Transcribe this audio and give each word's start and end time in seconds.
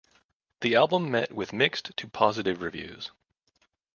The 0.61 0.73
album 0.73 1.11
met 1.11 1.31
with 1.31 1.53
mixed 1.53 1.95
to 1.97 2.07
positive 2.07 2.63
reviews. 2.63 3.11